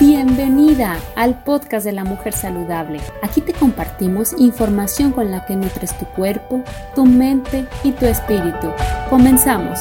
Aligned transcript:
Bienvenida 0.00 0.96
al 1.14 1.44
podcast 1.44 1.84
de 1.84 1.92
la 1.92 2.04
mujer 2.04 2.32
saludable. 2.32 3.00
Aquí 3.22 3.42
te 3.42 3.52
compartimos 3.52 4.32
información 4.40 5.12
con 5.12 5.30
la 5.30 5.44
que 5.44 5.54
nutres 5.56 5.98
tu 5.98 6.06
cuerpo, 6.06 6.64
tu 6.94 7.04
mente 7.04 7.66
y 7.84 7.92
tu 7.92 8.06
espíritu. 8.06 8.72
Comenzamos. 9.10 9.78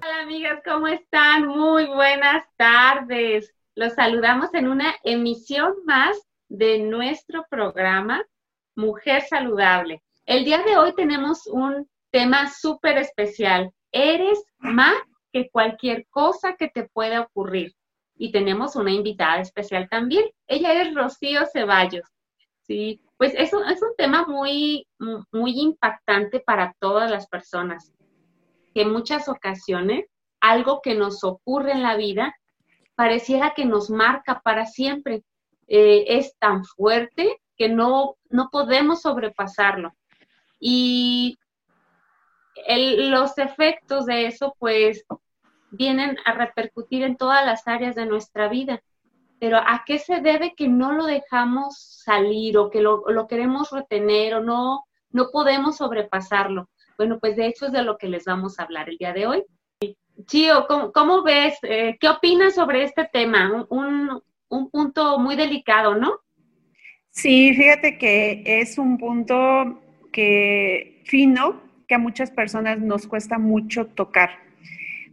Hola 0.00 0.22
amigas, 0.22 0.60
¿cómo 0.64 0.86
están? 0.86 1.48
Muy 1.48 1.86
buenas 1.86 2.44
tardes. 2.56 3.52
Los 3.74 3.94
saludamos 3.94 4.54
en 4.54 4.68
una 4.68 4.94
emisión 5.02 5.74
más 5.84 6.16
de 6.48 6.78
nuestro 6.78 7.44
programa 7.50 8.24
Mujer 8.76 9.22
Saludable. 9.22 10.00
El 10.26 10.44
día 10.44 10.62
de 10.62 10.76
hoy 10.76 10.94
tenemos 10.94 11.48
un 11.48 11.90
tema 12.12 12.48
súper 12.48 12.98
especial. 12.98 13.72
Eres 13.90 14.40
más 14.58 14.94
que 15.32 15.50
cualquier 15.50 16.06
cosa 16.08 16.56
que 16.56 16.68
te 16.68 16.88
pueda 16.88 17.22
ocurrir. 17.22 17.74
Y 18.16 18.32
tenemos 18.32 18.76
una 18.76 18.90
invitada 18.90 19.40
especial 19.40 19.88
también. 19.88 20.24
Ella 20.46 20.82
es 20.82 20.94
Rocío 20.94 21.46
Ceballos. 21.52 22.06
Sí, 22.62 23.02
pues 23.16 23.32
es 23.36 23.52
un, 23.52 23.64
es 23.64 23.82
un 23.82 23.94
tema 23.96 24.26
muy, 24.26 24.86
muy 25.32 25.60
impactante 25.60 26.40
para 26.40 26.74
todas 26.78 27.10
las 27.10 27.26
personas. 27.28 27.92
Que 28.74 28.82
en 28.82 28.92
muchas 28.92 29.28
ocasiones 29.28 30.06
algo 30.40 30.80
que 30.82 30.94
nos 30.94 31.24
ocurre 31.24 31.72
en 31.72 31.82
la 31.82 31.96
vida 31.96 32.34
pareciera 32.94 33.54
que 33.54 33.64
nos 33.64 33.90
marca 33.90 34.40
para 34.44 34.66
siempre. 34.66 35.22
Eh, 35.68 36.04
es 36.18 36.36
tan 36.38 36.64
fuerte 36.64 37.40
que 37.56 37.68
no, 37.68 38.16
no 38.28 38.48
podemos 38.50 39.02
sobrepasarlo. 39.02 39.92
Y 40.58 41.38
los 42.66 43.38
efectos 43.38 44.06
de 44.06 44.26
eso, 44.26 44.54
pues, 44.58 45.04
vienen 45.70 46.16
a 46.24 46.32
repercutir 46.32 47.02
en 47.02 47.16
todas 47.16 47.44
las 47.44 47.66
áreas 47.66 47.94
de 47.94 48.06
nuestra 48.06 48.48
vida. 48.48 48.82
Pero 49.38 49.56
¿a 49.56 49.84
qué 49.86 49.98
se 49.98 50.20
debe 50.20 50.54
que 50.54 50.68
no 50.68 50.92
lo 50.92 51.06
dejamos 51.06 51.78
salir 52.04 52.58
o 52.58 52.70
que 52.70 52.80
lo, 52.80 53.04
queremos 53.28 53.70
retener 53.70 54.34
o 54.34 54.40
no, 54.40 54.84
no 55.10 55.30
podemos 55.32 55.78
sobrepasarlo? 55.78 56.68
Bueno, 56.98 57.18
pues 57.18 57.36
de 57.36 57.46
hecho 57.46 57.66
es 57.66 57.72
de 57.72 57.82
lo 57.82 57.96
que 57.96 58.08
les 58.08 58.24
vamos 58.26 58.58
a 58.58 58.64
hablar 58.64 58.90
el 58.90 58.98
día 58.98 59.12
de 59.12 59.26
hoy. 59.26 59.44
Chio, 60.26 60.66
¿cómo, 60.92 61.22
ves? 61.22 61.56
Eh, 61.62 61.96
¿Qué 61.98 62.08
opinas 62.08 62.54
sobre 62.54 62.82
este 62.82 63.08
tema? 63.10 63.66
Un, 63.70 64.20
un 64.48 64.70
punto 64.70 65.18
muy 65.18 65.34
delicado, 65.36 65.94
¿no? 65.94 66.18
Sí, 67.10 67.54
fíjate 67.54 67.96
que 67.96 68.42
es 68.44 68.76
un 68.76 68.98
punto 68.98 69.80
que 70.12 71.02
fino, 71.06 71.62
que 71.90 71.96
a 71.96 71.98
muchas 71.98 72.30
personas 72.30 72.78
nos 72.78 73.08
cuesta 73.08 73.36
mucho 73.36 73.84
tocar, 73.84 74.30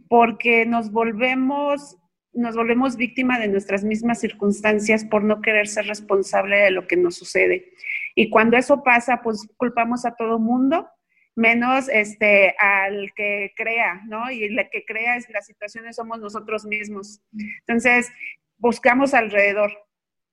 porque 0.08 0.64
nos 0.64 0.92
volvemos, 0.92 1.98
nos 2.32 2.54
volvemos 2.54 2.96
víctima 2.96 3.40
de 3.40 3.48
nuestras 3.48 3.82
mismas 3.82 4.20
circunstancias 4.20 5.04
por 5.04 5.24
no 5.24 5.42
querer 5.42 5.66
ser 5.66 5.86
responsable 5.86 6.56
de 6.56 6.70
lo 6.70 6.86
que 6.86 6.96
nos 6.96 7.16
sucede. 7.16 7.72
Y 8.14 8.30
cuando 8.30 8.56
eso 8.56 8.84
pasa, 8.84 9.22
pues 9.24 9.48
culpamos 9.56 10.04
a 10.04 10.14
todo 10.14 10.38
mundo, 10.38 10.88
menos 11.34 11.88
este, 11.88 12.54
al 12.60 13.12
que 13.16 13.52
crea, 13.56 14.00
¿no? 14.06 14.30
Y 14.30 14.44
el 14.44 14.70
que 14.70 14.84
crea 14.84 15.16
es 15.16 15.28
las 15.30 15.46
situaciones 15.46 15.96
somos 15.96 16.20
nosotros 16.20 16.64
mismos. 16.64 17.20
Entonces, 17.66 18.08
buscamos 18.56 19.14
alrededor, 19.14 19.72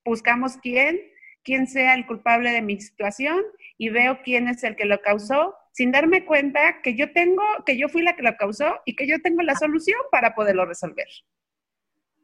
buscamos 0.03 0.57
quién, 0.57 1.01
quién 1.43 1.65
sea 1.65 1.95
el 1.95 2.05
culpable 2.05 2.51
de 2.51 2.61
mi 2.61 2.79
situación 2.79 3.41
y 3.79 3.89
veo 3.89 4.19
quién 4.23 4.47
es 4.47 4.63
el 4.63 4.75
que 4.75 4.85
lo 4.85 5.01
causó 5.01 5.55
sin 5.75 5.91
darme 5.91 6.23
cuenta 6.23 6.81
que 6.81 6.95
yo 6.95 7.11
tengo, 7.11 7.43
que 7.65 7.77
yo 7.77 7.89
fui 7.89 8.01
la 8.01 8.15
que 8.15 8.23
lo 8.23 8.37
causó 8.37 8.79
y 8.85 8.95
que 8.95 9.07
yo 9.07 9.21
tengo 9.21 9.41
la 9.41 9.55
solución 9.55 9.99
para 10.09 10.33
poderlo 10.33 10.65
resolver. 10.65 11.07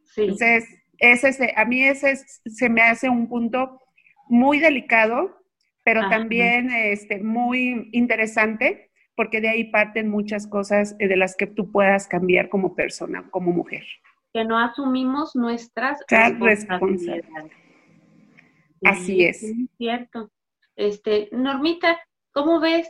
Sí. 0.05 0.21
Entonces, 0.21 0.69
ese, 0.99 1.53
a 1.57 1.66
mí 1.66 1.83
ese 1.83 2.16
se 2.16 2.69
me 2.69 2.81
hace 2.81 3.09
un 3.09 3.28
punto 3.28 3.81
muy 4.29 4.59
delicado, 4.59 5.38
pero 5.84 6.07
también 6.09 6.72
este, 6.72 7.22
muy 7.22 7.89
interesante, 7.91 8.89
porque 9.17 9.41
de 9.41 9.50
ahí 9.50 9.66
parten 9.66 10.07
muchas 10.07 10.47
cosas 10.47 10.97
de 10.97 11.18
las 11.18 11.35
que 11.35 11.47
tú 11.47 11.73
puedas 11.73 12.07
cambiar 12.07 12.47
como 12.47 12.73
persona, 12.73 13.29
como 13.31 13.51
mujer. 13.51 13.83
Que 14.33 14.45
no 14.45 14.57
asumimos 14.57 15.35
nuestras 15.35 16.00
responsabilidades. 16.07 17.51
Así 18.85 19.25
es. 19.25 19.44
es 19.44 19.56
cierto. 19.78 20.31
Este, 20.78 21.28
Normita, 21.33 22.00
¿cómo 22.31 22.62
ves 22.62 22.89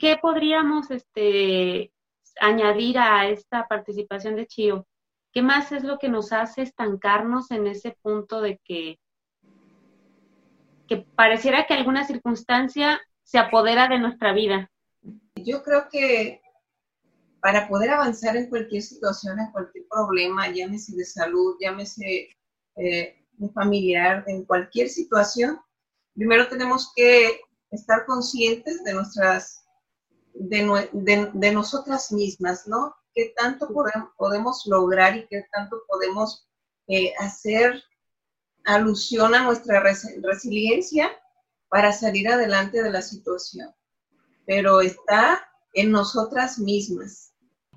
¿Qué, 0.00 0.18
podríamos 0.20 0.90
este, 0.90 1.92
añadir 2.40 2.98
a 2.98 3.28
esta 3.28 3.68
participación 3.68 4.34
de 4.34 4.46
Chio? 4.46 4.86
¿Qué 5.32 5.42
más 5.42 5.70
es 5.72 5.84
lo 5.84 5.98
que 5.98 6.08
nos 6.08 6.32
hace 6.32 6.62
estancarnos 6.62 7.50
en 7.50 7.66
ese 7.66 7.96
punto 8.02 8.40
de 8.40 8.60
que, 8.64 8.98
que 10.88 10.96
pareciera 11.14 11.66
que 11.66 11.74
alguna 11.74 12.04
circunstancia 12.04 13.00
se 13.22 13.38
apodera 13.38 13.88
de 13.88 14.00
nuestra 14.00 14.32
vida? 14.32 14.68
Yo 15.36 15.62
creo 15.62 15.88
que 15.88 16.40
para 17.40 17.68
poder 17.68 17.90
avanzar 17.90 18.36
en 18.36 18.48
cualquier 18.48 18.82
situación, 18.82 19.38
en 19.38 19.52
cualquier 19.52 19.86
problema, 19.88 20.48
llámese 20.48 20.96
de 20.96 21.04
salud, 21.04 21.56
llámese 21.60 22.36
eh, 22.76 23.26
familiar, 23.54 24.24
en 24.26 24.44
cualquier 24.44 24.88
situación, 24.88 25.60
primero 26.14 26.48
tenemos 26.48 26.92
que 26.96 27.40
estar 27.70 28.04
conscientes 28.06 28.82
de 28.82 28.94
nuestras 28.94 29.67
de, 30.38 31.52
nosotras 31.52 32.12
mismas, 32.12 32.66
¿no? 32.66 32.94
¿Qué 33.14 33.32
tanto 33.36 33.68
podemos, 34.16 34.66
lograr 34.66 35.16
y 35.16 35.26
qué 35.26 35.44
tanto 35.52 35.82
podemos 35.88 36.48
eh, 36.86 37.12
hacer 37.18 37.82
alusión 38.64 39.34
a 39.34 39.42
nuestra 39.42 39.82
resiliencia 40.22 41.10
para 41.68 41.92
salir 41.92 42.28
adelante 42.28 42.82
de 42.82 42.90
la 42.90 43.02
situación? 43.02 43.74
Pero 44.46 44.80
está 44.80 45.46
en 45.74 45.90
nosotras 45.90 46.58
mismas. 46.58 47.32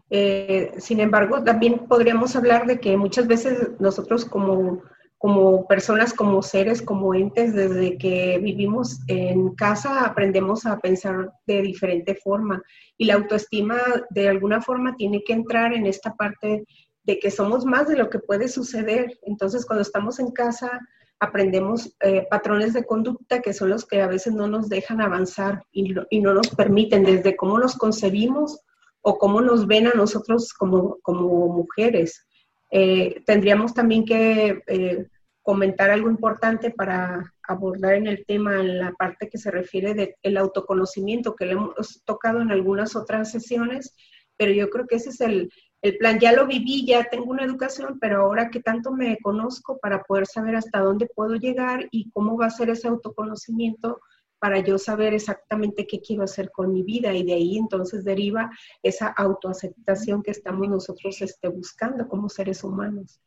Eh, 0.10 0.74
sin 0.78 1.00
embargo, 1.00 1.44
también 1.44 1.88
podríamos 1.88 2.36
hablar 2.36 2.68
de 2.68 2.80
que 2.80 2.98
muchas 2.98 3.28
veces 3.28 3.80
nosotros 3.80 4.26
como 4.26 4.84
como 5.22 5.68
personas, 5.68 6.16
como 6.16 6.42
seres, 6.42 6.82
como 6.82 7.14
entes, 7.14 7.54
desde 7.54 7.96
que 8.00 8.40
vivimos 8.42 9.02
en 9.08 9.54
casa 9.54 10.04
aprendemos 10.04 10.66
a 10.66 10.80
pensar 10.80 11.32
de 11.46 11.62
diferente 11.62 12.16
forma 12.16 12.64
y 12.98 13.06
la 13.06 13.14
autoestima 13.14 13.78
de 14.10 14.30
alguna 14.30 14.64
forma 14.64 14.96
tiene 14.96 15.24
que 15.24 15.34
entrar 15.34 15.74
en 15.74 15.86
esta 15.86 16.16
parte 16.16 16.66
de 17.04 17.20
que 17.20 17.30
somos 17.30 17.66
más 17.66 17.88
de 17.88 17.98
lo 17.98 18.10
que 18.10 18.18
puede 18.18 18.48
suceder. 18.48 19.20
Entonces, 19.22 19.64
cuando 19.64 19.84
estamos 19.84 20.18
en 20.20 20.32
casa, 20.32 20.80
aprendemos 21.20 21.96
eh, 22.00 22.26
patrones 22.28 22.74
de 22.74 22.84
conducta 22.84 23.42
que 23.42 23.54
son 23.54 23.70
los 23.70 23.86
que 23.86 24.02
a 24.02 24.08
veces 24.08 24.34
no 24.34 24.48
nos 24.48 24.70
dejan 24.70 25.02
avanzar 25.02 25.64
y, 25.72 25.94
no 26.20 26.34
nos 26.34 26.50
permiten, 26.50 27.04
desde 27.04 27.36
cómo 27.36 27.60
nos 27.60 27.76
concebimos 27.76 28.60
o 29.04 29.20
cómo 29.20 29.40
nos 29.40 29.68
ven 29.68 29.86
a 29.86 29.94
nosotros 29.94 30.52
como, 30.52 30.98
como 31.04 31.48
mujeres. 31.50 32.26
Eh, 32.72 33.22
tendríamos 33.26 33.74
también 33.74 34.06
que 34.06 34.64
eh, 34.66 35.08
comentar 35.42 35.90
algo 35.90 36.10
importante 36.10 36.72
para 36.72 37.34
abordar 37.48 37.96
en 37.96 38.08
el 38.08 38.26
tema, 38.26 38.60
en 38.60 38.80
la 38.80 38.94
parte 38.94 39.30
que 39.30 39.38
se 39.38 39.52
refiere 39.52 40.16
del 40.24 40.38
autoconocimiento, 40.38 41.36
que 41.36 41.46
le 41.46 41.54
hemos 41.54 42.02
tocado 42.06 42.42
en 42.42 42.52
algunas 42.52 42.96
otras 42.96 43.32
sesiones, 43.32 43.94
pero 44.38 44.54
yo 44.54 44.70
creo 44.70 44.88
que 44.88 44.96
ese 44.96 45.10
es 45.10 45.22
el, 45.22 45.52
el 45.82 45.98
plan. 45.98 46.20
Ya 46.20 46.32
lo 46.32 46.48
viví, 46.48 46.86
ya 46.86 47.04
tengo 47.04 47.26
una 47.26 47.44
educación, 47.44 47.98
pero 48.00 48.22
ahora 48.22 48.50
que 48.50 48.62
tanto 48.62 48.92
me 48.92 49.18
conozco 49.22 49.78
para 49.80 50.04
poder 50.04 50.26
saber 50.26 50.56
hasta 50.56 50.80
dónde 50.80 51.10
puedo 51.14 51.36
llegar 51.36 51.88
y 51.92 52.10
cómo 52.12 52.38
va 52.38 52.46
a 52.46 52.52
ser 52.52 52.70
ese 52.70 52.88
autoconocimiento, 52.88 54.00
para 54.42 54.60
yo 54.60 54.80
saber 54.80 55.14
exactamente 55.14 55.86
qué 55.86 56.02
quiero 56.02 56.24
hacer 56.24 56.50
con 56.50 56.74
mi 56.74 56.82
vida 56.82 57.14
y 57.14 57.24
de 57.24 57.34
ahí 57.36 57.60
entonces 57.60 58.04
deriva 58.04 58.50
esa 58.82 59.10
autoaceptación 59.10 60.24
que 60.24 60.32
estamos 60.32 60.68
nosotros 60.68 61.22
este, 61.22 61.48
buscando 61.48 62.08
como 62.08 62.28
seres 62.28 62.64
humanos. 62.64 63.22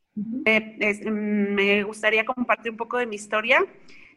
Eh, 0.45 1.11
me 1.13 1.85
gustaría 1.85 2.25
compartir 2.25 2.73
un 2.73 2.77
poco 2.77 2.99
de 2.99 3.07
mi 3.07 3.15
historia. 3.15 3.65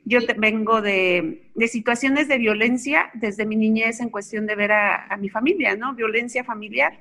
Yo 0.06 0.22
vengo 0.39 0.81
de, 0.81 1.51
situaciones 1.68 2.27
de 2.27 2.39
violencia 2.39 3.12
desde 3.13 3.45
mi 3.45 3.57
niñez 3.57 4.00
en 4.00 4.10
cuestión 4.10 4.48
de 4.48 4.56
ver 4.56 4.72
a, 4.72 5.16
mi 5.19 5.30
familia, 5.30 5.75
¿no? 5.75 5.94
Violencia 5.94 6.44
familiar. 6.44 6.94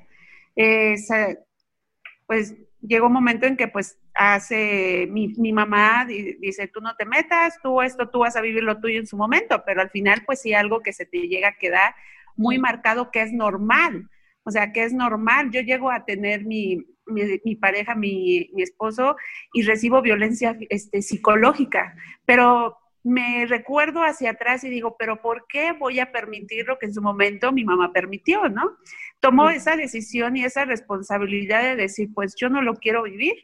pues 2.26 2.54
llegó 2.82 3.06
un 3.06 3.14
momento 3.14 3.46
en 3.46 3.56
que 3.56 3.68
pues 3.68 3.98
hace 4.16 5.06
mi, 5.10 5.28
mi, 5.36 5.52
mamá 5.52 6.06
dice, 6.06 6.68
tú 6.68 6.80
no 6.80 6.96
te 6.96 7.04
metas, 7.04 7.58
tú 7.62 7.82
esto, 7.82 8.08
tú 8.08 8.20
vas 8.20 8.36
a 8.36 8.40
vivir 8.40 8.62
lo 8.62 8.80
tuyo 8.80 8.98
en 8.98 9.06
su 9.06 9.16
momento, 9.16 9.62
pero 9.66 9.82
al 9.82 9.90
final 9.90 10.22
pues 10.24 10.40
sí 10.40 10.54
algo 10.54 10.80
que 10.80 10.92
se 10.92 11.04
te 11.04 11.28
llega 11.28 11.48
a 11.48 11.58
quedar 11.58 11.94
muy 12.34 12.58
marcado 12.58 13.10
que 13.10 13.22
es 13.22 13.32
normal, 13.32 14.08
o 14.42 14.50
sea, 14.50 14.72
que 14.72 14.84
es 14.84 14.92
normal. 14.92 15.50
Yo 15.50 15.60
llego 15.60 15.90
a 15.90 16.04
tener 16.04 16.44
mi, 16.44 16.78
mi, 17.06 17.56
pareja, 17.56 17.94
mi, 17.94 18.50
mi, 18.54 18.62
esposo, 18.62 19.16
y 19.52 19.62
recibo 19.62 20.02
violencia 20.02 20.56
este, 20.70 21.02
psicológica, 21.02 21.94
pero 22.24 22.76
me 23.02 23.46
recuerdo 23.46 24.02
hacia 24.02 24.30
atrás 24.30 24.64
y 24.64 24.70
digo, 24.70 24.96
pero 24.98 25.20
¿por 25.22 25.46
qué 25.48 25.72
voy 25.72 26.00
a 26.00 26.10
permitir 26.10 26.66
lo 26.66 26.78
que 26.78 26.86
en 26.86 26.94
su 26.94 27.00
momento 27.00 27.52
mi 27.52 27.64
mamá 27.64 27.92
permitió, 27.92 28.48
¿no? 28.48 28.76
Tomó 29.20 29.50
esa 29.50 29.76
decisión 29.76 30.36
y 30.36 30.44
esa 30.44 30.64
responsabilidad 30.64 31.62
de 31.62 31.76
decir, 31.76 32.08
pues 32.12 32.34
yo 32.36 32.48
no 32.48 32.62
lo 32.62 32.74
quiero 32.74 33.04
vivir 33.04 33.34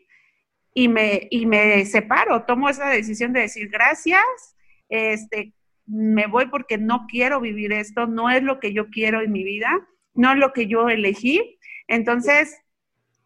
y 0.75 0.89
me, 0.89 1.29
y 1.31 1.47
me 1.47 1.85
separo, 1.85 2.45
tomo 2.45 2.69
esa 2.69 2.89
decisión 2.89 3.33
de 3.33 3.41
decir, 3.41 3.69
gracias, 3.69 4.23
este, 4.89 5.55
me 5.87 6.27
voy 6.27 6.47
porque 6.47 6.79
no 6.79 7.07
quiero 7.09 7.41
vivir 7.41 7.73
esto, 7.73 8.07
no 8.07 8.31
es 8.31 8.43
lo 8.43 8.61
que 8.61 8.73
yo 8.73 8.89
quiero 8.91 9.21
en 9.21 9.33
mi 9.33 9.45
vida, 9.45 9.87
no 10.15 10.33
es 10.33 10.39
lo 10.39 10.53
que 10.53 10.67
yo 10.67 10.89
elegí. 10.89 11.59
Entonces, 11.89 12.59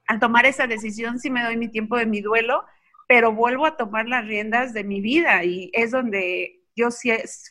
al 0.07 0.21
tomar 0.21 0.47
esa 0.47 0.67
decisión 0.67 1.19
sí 1.19 1.31
me 1.31 1.43
doy 1.43 1.57
mi 1.57 1.69
tiempo 1.69 1.97
de 1.97 2.07
mi 2.07 2.21
duelo, 2.21 2.65
pero 3.09 3.33
vuelvo 3.33 3.67
a 3.67 3.77
tomar 3.77 4.09
las 4.09 4.27
riendas 4.27 4.73
de 4.73 4.85
mi 4.85 5.01
vida 5.01 5.45
y 5.45 5.71
es 5.73 5.93
donde 5.93 6.61
yo 6.75 6.89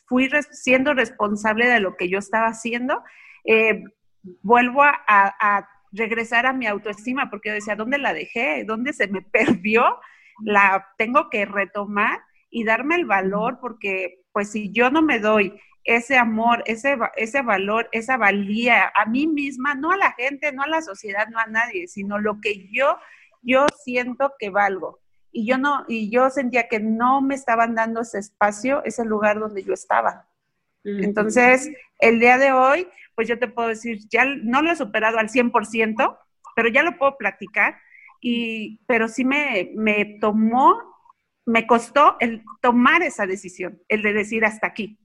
fui 0.06 0.30
siendo 0.50 0.94
responsable 0.94 1.66
de 1.66 1.80
lo 1.80 1.96
que 1.96 2.08
yo 2.08 2.18
estaba 2.18 2.46
haciendo. 2.46 3.02
Eh, 3.44 3.82
vuelvo 4.42 4.82
a, 4.82 5.68
regresar 5.96 6.46
a 6.46 6.52
mi 6.52 6.66
autoestima 6.66 7.30
porque 7.30 7.50
yo 7.50 7.54
decía, 7.54 7.76
¿dónde 7.76 7.98
la 7.98 8.12
dejé? 8.12 8.64
¿Dónde 8.64 8.92
se 8.92 9.08
me 9.08 9.22
perdió? 9.32 9.98
La 10.44 10.86
tengo 10.98 11.30
que 11.30 11.44
retomar 11.44 12.20
y 12.50 12.64
darme 12.64 12.96
el 12.96 13.06
valor 13.06 13.58
porque 13.60 14.22
pues 14.32 14.50
si 14.50 14.70
yo 14.70 14.90
no 14.90 15.02
me 15.02 15.18
doy 15.18 15.58
ese 15.84 16.16
amor, 16.18 16.62
ese, 16.66 16.98
ese 17.16 17.42
valor, 17.42 17.88
esa 17.92 18.16
valía 18.16 18.92
a 18.94 19.06
mí 19.06 19.26
misma, 19.26 19.74
no 19.74 19.92
a 19.92 19.96
la 19.96 20.12
gente, 20.12 20.52
no 20.52 20.62
a 20.62 20.68
la 20.68 20.82
sociedad, 20.82 21.28
no 21.28 21.38
a 21.38 21.46
nadie, 21.46 21.86
sino 21.86 22.18
lo 22.18 22.40
que 22.40 22.68
yo, 22.70 22.98
yo 23.40 23.66
siento 23.82 24.34
que 24.38 24.50
valgo 24.50 25.00
y 25.36 25.46
yo 25.46 25.58
no, 25.58 25.84
y 25.86 26.10
yo 26.10 26.30
sentía 26.30 26.66
que 26.66 26.80
no 26.80 27.20
me 27.20 27.34
estaban 27.34 27.74
dando 27.74 28.00
ese 28.00 28.18
espacio, 28.18 28.82
ese 28.84 29.04
lugar 29.04 29.38
donde 29.38 29.62
yo 29.62 29.74
estaba. 29.74 30.26
Entonces, 30.82 31.70
el 31.98 32.20
día 32.20 32.38
de 32.38 32.52
hoy, 32.52 32.88
pues 33.16 33.26
yo 33.26 33.38
te 33.38 33.48
puedo 33.48 33.68
decir, 33.68 33.98
ya 34.08 34.24
no 34.24 34.62
lo 34.62 34.70
he 34.70 34.76
superado 34.76 35.18
al 35.18 35.30
100%, 35.30 36.18
pero 36.54 36.68
ya 36.68 36.84
lo 36.84 36.96
puedo 36.98 37.16
platicar, 37.16 37.76
y, 38.20 38.80
pero 38.86 39.08
sí 39.08 39.24
me, 39.24 39.72
me 39.74 40.18
tomó, 40.20 40.76
me 41.44 41.66
costó 41.66 42.16
el 42.20 42.44
tomar 42.60 43.02
esa 43.02 43.26
decisión, 43.26 43.82
el 43.88 44.02
de 44.02 44.12
decir 44.12 44.44
hasta 44.44 44.68
aquí. 44.68 44.98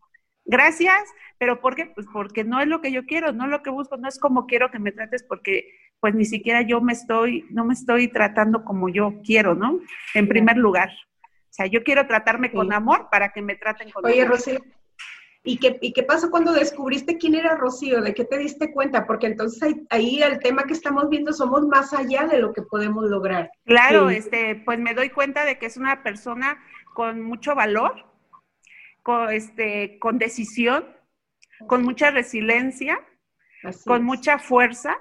Gracias, 0.45 1.01
pero 1.37 1.61
¿por 1.61 1.75
qué? 1.75 1.85
Pues 1.87 2.07
porque 2.11 2.43
no 2.43 2.61
es 2.61 2.67
lo 2.67 2.81
que 2.81 2.91
yo 2.91 3.05
quiero, 3.05 3.31
no 3.31 3.45
es 3.45 3.49
lo 3.49 3.63
que 3.63 3.69
busco, 3.69 3.97
no 3.97 4.07
es 4.07 4.19
como 4.19 4.45
quiero 4.45 4.69
que 4.69 4.79
me 4.79 4.91
trates, 4.91 5.23
porque 5.23 5.73
pues 5.99 6.13
ni 6.13 6.25
siquiera 6.25 6.61
yo 6.63 6.81
me 6.81 6.93
estoy, 6.93 7.45
no 7.51 7.63
me 7.63 7.73
estoy 7.73 8.07
tratando 8.09 8.65
como 8.65 8.89
yo 8.89 9.21
quiero, 9.23 9.55
¿no? 9.55 9.79
En 10.13 10.27
primer 10.27 10.57
lugar. 10.57 10.89
O 10.89 11.53
sea, 11.53 11.67
yo 11.67 11.83
quiero 11.83 12.07
tratarme 12.07 12.51
con 12.51 12.73
amor 12.73 13.07
para 13.11 13.31
que 13.31 13.41
me 13.41 13.55
traten 13.55 13.91
con 13.91 14.05
Oye, 14.05 14.21
amor. 14.21 14.35
Oye, 14.35 14.55
Rocío, 14.55 14.59
¿y 15.43 15.57
qué, 15.57 15.77
¿y 15.81 15.93
qué 15.93 16.03
pasó 16.03 16.29
cuando 16.29 16.53
descubriste 16.53 17.17
quién 17.17 17.35
era 17.35 17.55
Rocío? 17.55 18.01
¿De 18.01 18.13
qué 18.13 18.25
te 18.25 18.37
diste 18.37 18.71
cuenta? 18.71 19.05
Porque 19.05 19.27
entonces 19.27 19.61
ahí, 19.63 19.85
ahí, 19.89 20.21
el 20.21 20.39
tema 20.39 20.63
que 20.63 20.73
estamos 20.73 21.09
viendo 21.09 21.33
somos 21.33 21.65
más 21.67 21.93
allá 21.93 22.27
de 22.27 22.39
lo 22.39 22.53
que 22.53 22.61
podemos 22.61 23.09
lograr. 23.09 23.51
Claro, 23.65 24.09
este, 24.09 24.55
pues 24.65 24.79
me 24.79 24.93
doy 24.93 25.09
cuenta 25.09 25.45
de 25.45 25.57
que 25.57 25.65
es 25.65 25.77
una 25.77 26.03
persona 26.03 26.61
con 26.93 27.21
mucho 27.21 27.55
valor, 27.55 28.05
con, 29.03 29.31
este, 29.31 29.99
con 29.99 30.17
decisión, 30.17 30.85
con 31.67 31.83
mucha 31.83 32.11
resiliencia, 32.11 32.99
con 33.85 34.03
mucha 34.03 34.39
fuerza 34.39 34.97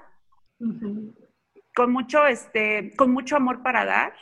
con 1.75 1.91
mucho, 1.91 2.25
este, 2.27 2.93
con 2.95 3.11
mucho 3.11 3.35
amor 3.35 3.63
para 3.63 3.85
dar. 3.85 4.13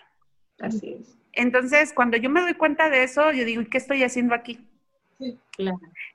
Así 0.59 0.97
es. 0.99 1.17
Entonces, 1.33 1.93
cuando 1.93 2.17
yo 2.17 2.29
me 2.29 2.41
doy 2.41 2.53
cuenta 2.53 2.89
de 2.89 3.03
eso, 3.03 3.31
yo 3.31 3.45
digo, 3.45 3.63
¿qué 3.69 3.77
estoy 3.77 4.03
haciendo 4.03 4.35
aquí? 4.35 4.68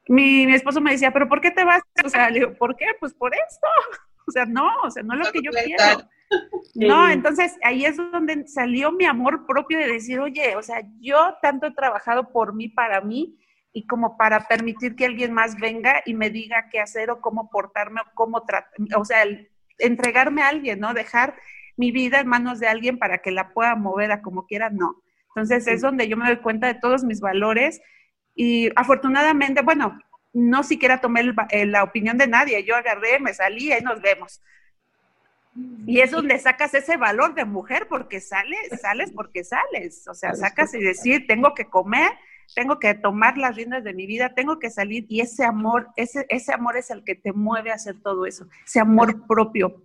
Mi, 0.08 0.54
esposo 0.54 0.80
me 0.80 0.92
decía, 0.92 1.12
¿pero 1.12 1.28
por 1.28 1.40
qué 1.40 1.50
te 1.50 1.64
vas? 1.64 1.82
O 2.04 2.08
sea, 2.08 2.30
le 2.30 2.40
digo, 2.40 2.54
¿por 2.54 2.76
qué? 2.76 2.86
Pues 3.00 3.14
por 3.14 3.32
esto. 3.34 3.66
O 4.26 4.30
sea, 4.30 4.46
no, 4.46 4.70
o 4.82 4.90
sea, 4.90 5.02
no 5.02 5.12
es 5.12 5.26
lo 5.26 5.32
que 5.32 5.42
yo 5.42 5.50
quiero. 5.50 6.08
No, 6.74 7.10
entonces 7.10 7.54
ahí 7.62 7.84
es 7.84 7.98
donde 7.98 8.48
salió 8.48 8.90
mi 8.90 9.04
amor 9.04 9.46
propio 9.46 9.78
de 9.78 9.86
decir, 9.86 10.18
oye, 10.18 10.56
o 10.56 10.62
sea, 10.62 10.82
yo 10.98 11.36
tanto 11.42 11.66
he 11.66 11.74
trabajado 11.74 12.32
por 12.32 12.54
mí, 12.54 12.68
para 12.68 13.02
mí, 13.02 13.38
y 13.74 13.86
como 13.86 14.16
para 14.16 14.48
permitir 14.48 14.96
que 14.96 15.04
alguien 15.04 15.32
más 15.34 15.60
venga 15.60 16.02
y 16.06 16.14
me 16.14 16.30
diga 16.30 16.70
qué 16.70 16.80
hacer 16.80 17.10
o 17.10 17.20
cómo 17.20 17.50
portarme 17.50 18.00
o 18.00 18.04
cómo 18.14 18.44
tratar, 18.44 18.72
o 18.96 19.04
sea, 19.04 19.22
el, 19.22 19.50
entregarme 19.78 20.42
a 20.42 20.48
alguien, 20.48 20.80
¿no? 20.80 20.94
Dejar 20.94 21.36
mi 21.76 21.90
vida 21.90 22.20
en 22.20 22.28
manos 22.28 22.60
de 22.60 22.68
alguien 22.68 22.98
para 22.98 23.18
que 23.18 23.30
la 23.30 23.52
pueda 23.52 23.74
mover 23.74 24.12
a 24.12 24.22
como 24.22 24.46
quiera, 24.46 24.70
no. 24.70 25.02
Entonces 25.28 25.66
es 25.66 25.82
donde 25.82 26.08
yo 26.08 26.16
me 26.16 26.26
doy 26.26 26.36
cuenta 26.36 26.68
de 26.68 26.78
todos 26.78 27.04
mis 27.04 27.20
valores 27.20 27.80
y 28.34 28.70
afortunadamente, 28.76 29.62
bueno, 29.62 29.98
no 30.32 30.62
siquiera 30.64 31.00
tomé 31.00 31.32
eh, 31.50 31.66
la 31.66 31.84
opinión 31.84 32.18
de 32.18 32.26
nadie, 32.26 32.64
yo 32.64 32.76
agarré, 32.76 33.20
me 33.20 33.32
salí 33.32 33.72
y 33.72 33.80
nos 33.80 34.00
vemos. 34.00 34.40
Y 35.86 36.00
es 36.00 36.10
donde 36.10 36.36
sacas 36.40 36.74
ese 36.74 36.96
valor 36.96 37.34
de 37.34 37.44
mujer 37.44 37.86
porque 37.88 38.20
sales, 38.20 38.58
sales 38.80 39.12
porque 39.14 39.44
sales, 39.44 40.08
o 40.08 40.14
sea, 40.14 40.34
sacas 40.34 40.74
y 40.74 40.80
decir, 40.80 41.28
tengo 41.28 41.54
que 41.54 41.66
comer, 41.66 42.10
tengo 42.56 42.80
que 42.80 42.94
tomar 42.94 43.38
las 43.38 43.54
riendas 43.54 43.84
de 43.84 43.94
mi 43.94 44.06
vida, 44.06 44.34
tengo 44.34 44.58
que 44.58 44.70
salir 44.70 45.06
y 45.08 45.20
ese 45.20 45.44
amor, 45.44 45.88
ese, 45.94 46.26
ese 46.28 46.52
amor 46.52 46.76
es 46.76 46.90
el 46.90 47.04
que 47.04 47.14
te 47.14 47.32
mueve 47.32 47.70
a 47.70 47.74
hacer 47.74 48.00
todo 48.02 48.26
eso, 48.26 48.48
ese 48.66 48.80
amor 48.80 49.26
propio. 49.28 49.84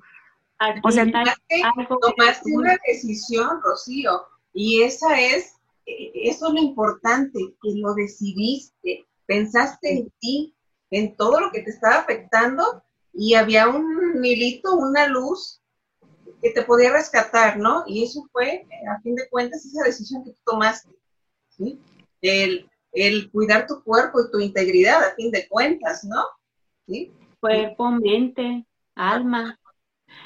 o 0.81 0.91
sea, 0.91 1.05
tomaste 1.05 2.51
una 2.55 2.75
decisión, 2.87 3.61
Rocío, 3.61 4.25
y 4.53 4.81
esa 4.81 5.19
es, 5.19 5.58
eso 6.13 6.47
es 6.47 6.53
lo 6.53 6.59
importante, 6.59 7.39
que 7.61 7.71
lo 7.75 7.93
decidiste, 7.93 9.05
pensaste 9.25 9.91
en 9.91 10.13
ti, 10.19 10.55
en 10.91 11.15
todo 11.15 11.39
lo 11.39 11.51
que 11.51 11.61
te 11.61 11.69
estaba 11.69 11.95
afectando 11.95 12.83
y 13.13 13.33
había 13.35 13.67
un 13.67 14.19
milito, 14.19 14.75
una 14.75 15.07
luz 15.07 15.61
que 16.41 16.51
te 16.51 16.63
podía 16.63 16.91
rescatar, 16.91 17.57
¿no? 17.57 17.83
Y 17.87 18.03
eso 18.03 18.27
fue, 18.31 18.65
a 18.89 19.01
fin 19.01 19.15
de 19.15 19.27
cuentas, 19.29 19.65
esa 19.65 19.83
decisión 19.83 20.23
que 20.23 20.31
tú 20.31 20.39
tomaste, 20.45 20.89
¿sí? 21.49 21.79
el, 22.21 22.69
el 22.91 23.31
cuidar 23.31 23.67
tu 23.67 23.83
cuerpo 23.83 24.19
y 24.21 24.31
tu 24.31 24.39
integridad, 24.39 25.03
a 25.03 25.15
fin 25.15 25.31
de 25.31 25.47
cuentas, 25.47 26.03
¿no? 26.03 26.23
¿Sí? 26.87 27.11
Cuerpo, 27.39 27.91
mente, 27.91 28.65
alma. 28.95 29.59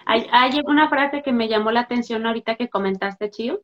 Hay, 0.05 0.27
hay 0.31 0.61
una 0.65 0.89
frase 0.89 1.21
que 1.23 1.31
me 1.31 1.47
llamó 1.47 1.71
la 1.71 1.81
atención 1.81 2.25
ahorita 2.25 2.55
que 2.55 2.69
comentaste, 2.69 3.29
Chio, 3.29 3.61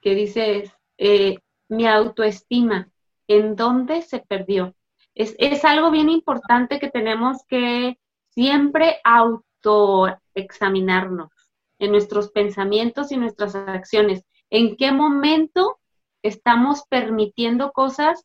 que 0.00 0.14
dice, 0.14 0.72
eh, 0.98 1.38
mi 1.68 1.86
autoestima, 1.86 2.88
¿en 3.28 3.56
dónde 3.56 4.02
se 4.02 4.20
perdió? 4.20 4.74
Es, 5.14 5.34
es 5.38 5.64
algo 5.64 5.90
bien 5.90 6.08
importante 6.08 6.78
que 6.78 6.90
tenemos 6.90 7.44
que 7.46 7.98
siempre 8.30 9.00
autoexaminarnos 9.04 11.30
en 11.78 11.92
nuestros 11.92 12.30
pensamientos 12.30 13.12
y 13.12 13.16
nuestras 13.16 13.54
acciones. 13.54 14.24
¿En 14.50 14.76
qué 14.76 14.92
momento 14.92 15.78
estamos 16.22 16.84
permitiendo 16.88 17.72
cosas 17.72 18.24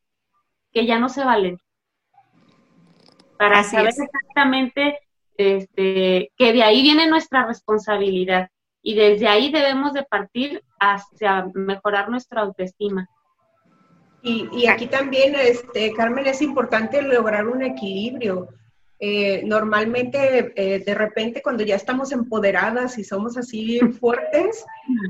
que 0.72 0.86
ya 0.86 1.00
no 1.00 1.10
se 1.10 1.24
valen. 1.24 1.60
Para 3.38 3.64
saber 3.64 3.90
exactamente 3.90 5.00
este, 5.38 6.32
que 6.36 6.54
de 6.54 6.64
ahí 6.64 6.82
viene 6.82 7.08
nuestra 7.08 7.46
responsabilidad 7.46 8.50
y 8.88 8.96
desde 8.96 9.28
ahí 9.28 9.52
debemos 9.52 9.92
de 9.92 10.04
partir 10.04 10.64
hacia 10.80 11.46
mejorar 11.54 12.10
nuestra 12.10 12.40
autoestima. 12.40 13.10
Y, 14.22 14.66
aquí 14.68 14.88
también, 14.88 15.36
este, 15.36 15.92
Carmen, 15.92 16.26
es 16.26 16.42
importante 16.42 17.02
lograr 17.02 17.50
un 17.50 17.64
equilibrio. 17.64 18.48
Eh, 19.02 19.44
normalmente, 19.44 20.54
eh, 20.56 20.80
de 20.80 20.96
repente, 20.96 21.42
cuando 21.42 21.66
ya 21.66 21.76
estamos 21.76 22.14
empoderadas 22.14 22.98
y 22.98 23.04
somos 23.04 23.36
así 23.36 23.80
fuertes, 24.00 24.64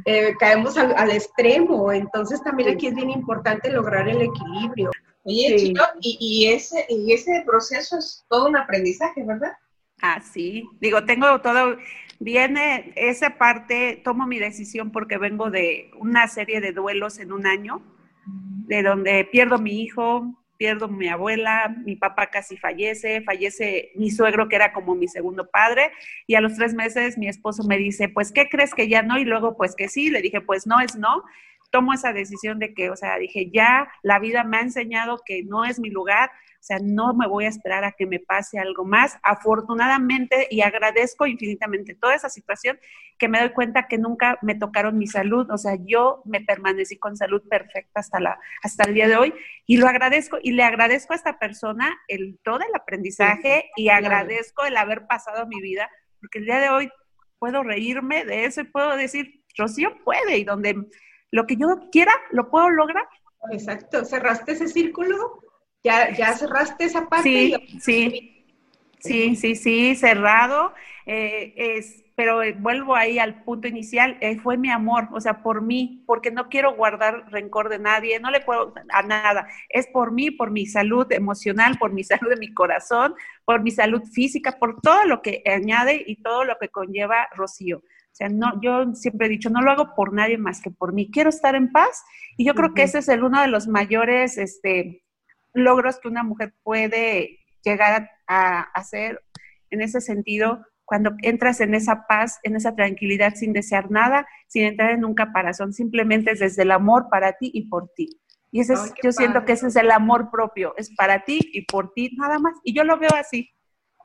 eh, 0.05 0.33
caemos 0.39 0.75
al, 0.75 1.11
extremo. 1.11 1.91
Entonces, 1.91 2.41
también 2.41 2.69
aquí 2.69 2.87
es 2.87 2.95
bien 2.95 3.11
importante 3.11 3.69
lograr 3.69 4.09
el 4.09 4.23
equilibrio. 4.23 4.89
Oye, 5.23 5.55
Chico, 5.55 5.83
y, 6.01 6.47
ese, 6.47 6.83
y 6.89 7.13
ese 7.13 7.43
proceso 7.45 7.99
es 7.99 8.25
todo 8.27 8.47
un 8.47 8.57
aprendizaje, 8.57 9.23
¿verdad? 9.23 9.53
Ah, 10.01 10.19
sí. 10.19 10.67
Digo, 10.79 11.05
tengo 11.05 11.39
todo, 11.41 11.77
viene 12.19 12.93
esa 12.95 13.37
parte, 13.37 14.01
tomo 14.03 14.27
mi 14.27 14.39
decisión 14.39 14.91
porque 14.91 15.17
vengo 15.17 15.49
de 15.49 15.91
una 15.99 16.27
serie 16.27 16.61
de 16.61 16.71
duelos 16.71 17.19
en 17.19 17.31
un 17.31 17.45
año, 17.45 17.81
de 18.25 18.83
donde 18.83 19.25
pierdo 19.31 19.59
mi 19.59 19.81
hijo, 19.81 20.37
pierdo 20.57 20.87
mi 20.87 21.07
abuela, 21.07 21.73
mi 21.85 21.95
papá 21.95 22.27
casi 22.27 22.57
fallece, 22.57 23.21
fallece 23.21 23.91
mi 23.95 24.11
suegro 24.11 24.49
que 24.49 24.55
era 24.55 24.73
como 24.73 24.95
mi 24.95 25.07
segundo 25.07 25.49
padre 25.49 25.91
y 26.25 26.35
a 26.35 26.41
los 26.41 26.55
tres 26.55 26.73
meses 26.73 27.17
mi 27.17 27.27
esposo 27.27 27.63
me 27.63 27.77
dice, 27.77 28.09
pues, 28.09 28.31
¿qué 28.31 28.49
crees 28.49 28.73
que 28.73 28.89
ya 28.89 29.03
no? 29.03 29.17
Y 29.17 29.23
luego, 29.23 29.55
pues 29.55 29.75
que 29.75 29.87
sí, 29.87 30.09
le 30.09 30.21
dije, 30.21 30.41
pues 30.41 30.67
no 30.67 30.79
es 30.79 30.95
no. 30.95 31.23
Tomo 31.69 31.93
esa 31.93 32.13
decisión 32.13 32.59
de 32.59 32.73
que, 32.73 32.89
o 32.89 32.95
sea, 32.95 33.17
dije, 33.17 33.49
ya 33.51 33.89
la 34.01 34.19
vida 34.19 34.43
me 34.43 34.57
ha 34.57 34.61
enseñado 34.61 35.19
que 35.25 35.43
no 35.43 35.65
es 35.65 35.79
mi 35.79 35.89
lugar, 35.89 36.31
sea, 36.67 36.79
no 36.81 37.13
me 37.13 37.27
voy 37.27 37.45
a 37.45 37.49
esperar 37.49 37.85
a 37.85 37.93
que 37.93 38.05
me 38.05 38.19
pase 38.19 38.59
algo 38.59 38.83
más. 38.83 39.17
Afortunadamente 39.23 40.47
y 40.51 40.61
agradezco 40.61 41.25
infinitamente 41.25 41.95
toda 41.95 42.15
esa 42.15 42.29
situación 42.29 42.77
que 43.17 43.27
me 43.27 43.39
doy 43.39 43.49
cuenta 43.49 43.87
que 43.87 43.97
nunca 43.97 44.37
me 44.41 44.53
tocaron 44.53 44.97
mi 44.97 45.07
salud, 45.07 45.49
o 45.49 45.57
sea, 45.57 45.77
yo 45.83 46.21
me 46.25 46.41
permanecí 46.41 46.97
con 46.97 47.17
salud 47.17 47.41
perfecta 47.49 47.99
hasta, 47.99 48.19
la, 48.19 48.39
hasta 48.61 48.83
el 48.83 48.93
día 48.93 49.07
de 49.07 49.15
hoy 49.15 49.33
y 49.65 49.77
lo 49.77 49.87
agradezco 49.87 50.37
y 50.41 50.51
le 50.51 50.63
agradezco 50.63 51.13
a 51.13 51.15
esta 51.15 51.39
persona 51.39 51.97
el 52.07 52.37
todo 52.43 52.59
el 52.59 52.75
aprendizaje 52.75 53.71
y 53.75 53.89
agradezco 53.89 54.65
el 54.65 54.77
haber 54.77 55.07
pasado 55.07 55.47
mi 55.47 55.61
vida, 55.61 55.89
porque 56.19 56.39
el 56.39 56.45
día 56.45 56.59
de 56.59 56.69
hoy 56.69 56.91
puedo 57.39 57.63
reírme 57.63 58.25
de 58.25 58.45
eso 58.45 58.61
y 58.61 58.65
puedo 58.65 58.95
decir, 58.95 59.43
Rocío 59.57 59.97
puede 60.03 60.37
y 60.37 60.43
donde 60.43 60.75
lo 61.31 61.47
que 61.47 61.55
yo 61.55 61.89
quiera 61.91 62.11
lo 62.31 62.49
puedo 62.49 62.69
lograr. 62.69 63.07
Exacto, 63.51 64.05
cerraste 64.05 64.51
ese 64.51 64.67
círculo 64.67 65.41
ya, 65.83 66.15
ya 66.15 66.33
cerraste 66.33 66.85
esa 66.85 67.07
parte. 67.07 67.29
Sí, 67.29 67.55
sí, 67.79 68.45
sí, 68.99 69.35
sí, 69.35 69.55
sí, 69.55 69.95
cerrado. 69.95 70.73
Eh, 71.05 71.53
es, 71.55 72.03
pero 72.17 72.41
vuelvo 72.57 72.95
ahí 72.95 73.19
al 73.19 73.43
punto 73.43 73.67
inicial, 73.67 74.17
eh, 74.21 74.39
fue 74.39 74.57
mi 74.57 74.71
amor, 74.71 75.07
o 75.11 75.21
sea, 75.21 75.43
por 75.43 75.61
mí, 75.61 76.03
porque 76.07 76.31
no 76.31 76.49
quiero 76.49 76.75
guardar 76.75 77.31
rencor 77.31 77.69
de 77.69 77.77
nadie, 77.77 78.19
no 78.19 78.31
le 78.31 78.41
puedo 78.41 78.73
a 78.91 79.03
nada, 79.03 79.47
es 79.69 79.85
por 79.85 80.11
mí, 80.11 80.31
por 80.31 80.49
mi 80.49 80.65
salud 80.65 81.05
emocional, 81.11 81.77
por 81.77 81.93
mi 81.93 82.03
salud 82.03 82.27
de 82.27 82.37
mi 82.37 82.51
corazón, 82.55 83.13
por 83.45 83.61
mi 83.61 83.69
salud 83.69 84.01
física, 84.11 84.53
por 84.53 84.81
todo 84.81 85.03
lo 85.05 85.21
que 85.21 85.43
añade 85.45 86.03
y 86.07 86.15
todo 86.23 86.43
lo 86.43 86.57
que 86.59 86.69
conlleva 86.69 87.27
Rocío. 87.35 87.77
O 87.77 88.15
sea, 88.17 88.29
no, 88.29 88.59
yo 88.61 88.95
siempre 88.95 89.27
he 89.27 89.29
dicho, 89.29 89.51
no 89.51 89.61
lo 89.61 89.69
hago 89.69 89.93
por 89.95 90.11
nadie 90.11 90.39
más 90.39 90.59
que 90.59 90.71
por 90.71 90.91
mí. 90.91 91.11
Quiero 91.11 91.29
estar 91.29 91.53
en 91.53 91.71
paz 91.71 92.03
y 92.35 92.45
yo 92.45 92.55
creo 92.55 92.73
que 92.73 92.81
ese 92.81 92.97
es 92.97 93.09
el, 93.09 93.23
uno 93.23 93.39
de 93.41 93.47
los 93.47 93.67
mayores, 93.67 94.39
este, 94.39 95.03
logros 95.57 95.99
que 95.99 96.07
una 96.07 96.23
mujer 96.23 96.53
puede 96.63 97.39
llegar 97.63 98.09
a, 98.27 98.61
hacer 98.73 99.21
en 99.69 99.81
ese 99.81 100.01
sentido 100.01 100.65
cuando 100.85 101.11
entras 101.21 101.59
en 101.59 101.73
esa 101.73 102.07
paz, 102.07 102.39
en 102.43 102.55
esa 102.55 102.75
tranquilidad 102.75 103.33
sin 103.35 103.51
desear 103.51 103.91
nada, 103.91 104.25
sin 104.47 104.63
entrar 104.63 104.91
en 104.91 105.03
un 105.03 105.15
caparazón, 105.15 105.73
simplemente 105.73 106.31
es 106.31 106.39
desde 106.39 106.63
el 106.63 106.71
amor 106.71 107.07
para 107.09 107.33
ti 107.33 107.51
y 107.53 107.67
por 107.67 107.89
ti. 107.89 108.21
Y 108.51 108.61
ese 108.61 108.73
es, 108.73 108.93
yo 109.03 109.11
siento 109.11 109.43
que 109.43 109.51
ese 109.51 109.67
es 109.67 109.75
el 109.75 109.91
amor 109.91 110.31
propio, 110.31 110.73
es 110.77 110.89
para 110.95 111.25
ti 111.25 111.39
y 111.51 111.65
por 111.65 111.91
ti 111.91 112.15
nada 112.15 112.39
más. 112.39 112.53
Y 112.63 112.73
yo 112.73 112.85
lo 112.85 112.97
veo 112.97 113.09
así, 113.19 113.49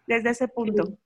desde 0.09 0.31
ese 0.31 0.49
punto. 0.49 0.99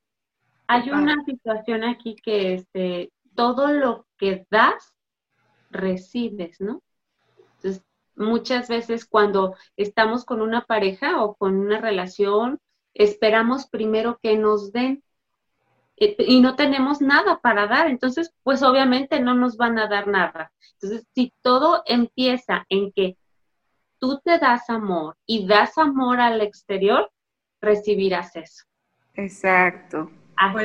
Hay 0.67 0.91
una 0.91 1.23
situación 1.27 1.85
aquí 1.85 2.17
que 2.25 2.55
este, 2.55 3.13
todo 3.35 3.71
lo 3.73 4.07
que 4.17 4.47
das, 4.51 4.95
recibes, 5.71 6.61
¿no? 6.61 6.83
Entonces, 7.57 7.85
muchas 8.17 8.69
veces 8.69 9.07
cuando 9.07 9.55
estamos 9.77 10.25
con 10.25 10.41
una 10.41 10.65
pareja 10.65 11.23
o 11.23 11.35
con 11.35 11.57
una 11.57 11.81
relación, 11.81 12.59
esperamos 12.95 13.69
primero 13.69 14.19
que 14.23 14.37
nos 14.37 14.73
den 14.73 15.03
eh, 15.99 16.17
y 16.19 16.41
no 16.41 16.57
tenemos 16.57 17.01
nada 17.01 17.41
para 17.41 17.67
dar, 17.67 17.89
entonces 17.89 18.35
pues 18.43 18.63
obviamente 18.63 19.21
no 19.21 19.35
nos 19.35 19.57
van 19.57 19.79
a 19.79 19.89
dar 19.89 20.09
nada. 20.09 20.53
Entonces, 20.75 21.07
si 21.15 21.33
todo 21.43 21.83
empieza 21.87 22.67
en 22.69 22.93
que 22.93 23.17
tú 23.99 24.21
te 24.23 24.39
das 24.39 24.69
amor 24.69 25.17
y 25.27 25.47
das 25.47 25.79
amor 25.79 26.21
al 26.21 26.41
exterior, 26.41 27.11
recibirás 27.61 28.37
eso. 28.37 28.65
Exacto. 29.15 30.11
O 30.55 30.59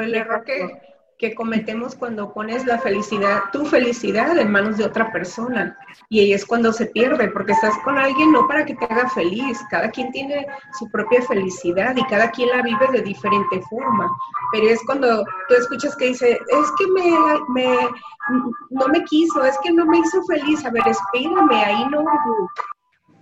el, 0.00 0.14
error 0.14 0.44
que, 0.44 0.95
que 1.18 1.34
cometemos 1.34 1.94
cuando 1.94 2.32
pones 2.32 2.66
la 2.66 2.78
felicidad, 2.78 3.44
tu 3.52 3.64
felicidad 3.64 4.36
en 4.38 4.50
manos 4.50 4.76
de 4.76 4.84
otra 4.84 5.10
persona. 5.12 5.76
Y 6.08 6.20
ahí 6.20 6.32
es 6.32 6.44
cuando 6.44 6.72
se 6.72 6.86
pierde, 6.86 7.28
porque 7.28 7.52
estás 7.52 7.76
con 7.84 7.96
alguien 7.98 8.32
no 8.32 8.46
para 8.46 8.64
que 8.64 8.74
te 8.74 8.84
haga 8.84 9.08
feliz. 9.10 9.58
Cada 9.70 9.90
quien 9.90 10.12
tiene 10.12 10.46
su 10.78 10.88
propia 10.90 11.22
felicidad 11.22 11.96
y 11.96 12.04
cada 12.04 12.30
quien 12.30 12.50
la 12.50 12.62
vive 12.62 12.86
de 12.92 13.02
diferente 13.02 13.60
forma. 13.70 14.14
Pero 14.52 14.68
es 14.68 14.80
cuando 14.84 15.24
tú 15.48 15.54
escuchas 15.54 15.96
que 15.96 16.08
dice, 16.08 16.32
es 16.32 16.72
que 16.78 16.86
me, 16.92 17.10
me 17.48 17.88
no 18.70 18.88
me 18.88 19.02
quiso, 19.04 19.44
es 19.44 19.56
que 19.62 19.72
no 19.72 19.86
me 19.86 19.98
hizo 19.98 20.22
feliz. 20.24 20.64
A 20.64 20.70
ver, 20.70 20.82
espérame, 20.86 21.64
ahí 21.64 21.84
no. 21.90 22.04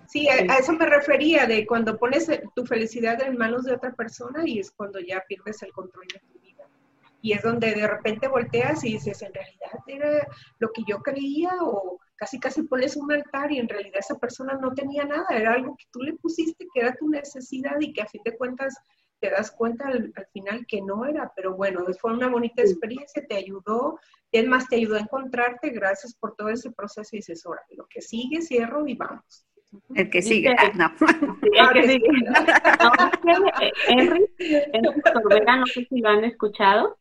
Sí, 0.06 0.28
a, 0.28 0.58
eso 0.58 0.72
me 0.72 0.86
refería, 0.86 1.46
de 1.46 1.66
cuando 1.66 1.98
pones 1.98 2.28
tu 2.54 2.64
felicidad 2.66 3.22
en 3.22 3.36
manos 3.36 3.64
de 3.64 3.74
otra 3.74 3.92
persona 3.94 4.42
y 4.46 4.58
es 4.58 4.70
cuando 4.70 5.00
ya 5.00 5.22
pierdes 5.28 5.62
el 5.62 5.72
control 5.72 6.06
de 6.12 6.20
tu 6.20 6.43
y 7.24 7.32
es 7.32 7.42
donde 7.42 7.72
de 7.74 7.86
repente 7.86 8.28
volteas 8.28 8.84
y 8.84 8.92
dices, 8.92 9.22
en 9.22 9.32
realidad 9.32 9.70
era 9.86 10.28
lo 10.58 10.70
que 10.72 10.82
yo 10.86 10.98
creía 10.98 11.52
o 11.62 11.98
casi 12.16 12.38
casi 12.38 12.64
pones 12.64 12.96
un 12.96 13.10
altar 13.10 13.50
y 13.50 13.58
en 13.58 13.66
realidad 13.66 14.00
esa 14.00 14.18
persona 14.18 14.58
no 14.60 14.74
tenía 14.74 15.06
nada, 15.06 15.24
era 15.30 15.54
algo 15.54 15.74
que 15.74 15.86
tú 15.90 16.00
le 16.00 16.12
pusiste 16.16 16.66
que 16.74 16.80
era 16.80 16.94
tu 16.94 17.08
necesidad 17.08 17.80
y 17.80 17.94
que 17.94 18.02
a 18.02 18.06
fin 18.08 18.20
de 18.26 18.36
cuentas 18.36 18.74
te 19.20 19.30
das 19.30 19.50
cuenta 19.50 19.86
al, 19.88 20.12
final 20.34 20.66
que 20.68 20.82
no 20.82 21.06
era, 21.06 21.32
pero 21.34 21.54
bueno, 21.56 21.82
fue 21.98 22.12
una 22.12 22.28
bonita 22.28 22.60
experiencia, 22.60 23.24
te 23.26 23.36
ayudó, 23.36 23.98
es 24.30 24.46
más, 24.46 24.68
te 24.68 24.76
ayudó 24.76 24.96
a 24.96 25.00
encontrarte, 25.00 25.70
gracias 25.70 26.14
por 26.14 26.36
todo 26.36 26.50
ese 26.50 26.72
proceso 26.72 27.08
y 27.12 27.20
dices, 27.20 27.46
ahora, 27.46 27.62
lo 27.70 27.86
que 27.86 28.02
sigue, 28.02 28.42
cierro 28.42 28.86
y 28.86 28.96
vamos. 28.96 29.46
El 29.94 30.10
que 30.10 30.20
sigue, 30.20 30.54
ah, 30.58 30.70
no. 30.74 30.92
el 31.42 31.72
que 31.72 31.88
sigue. 31.88 32.06
Henry, 33.88 34.26
Henry 34.38 34.90
no 35.56 35.66
sé 35.66 35.86
si 35.88 36.00
lo 36.00 36.10
han 36.10 36.24
escuchado, 36.24 36.98